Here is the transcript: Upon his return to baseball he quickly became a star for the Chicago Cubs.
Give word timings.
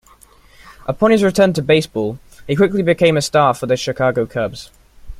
Upon 0.87 1.11
his 1.11 1.21
return 1.21 1.53
to 1.53 1.61
baseball 1.61 2.17
he 2.47 2.55
quickly 2.55 2.81
became 2.81 3.17
a 3.17 3.21
star 3.21 3.53
for 3.53 3.67
the 3.67 3.77
Chicago 3.77 4.25
Cubs. 4.25 4.71